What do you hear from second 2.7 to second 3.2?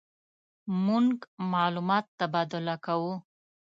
کوو.